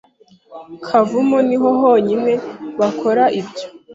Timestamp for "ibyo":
3.39-3.65